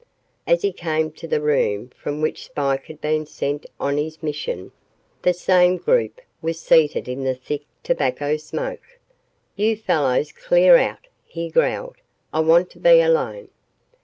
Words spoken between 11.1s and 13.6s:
he growled. "I want to be alone."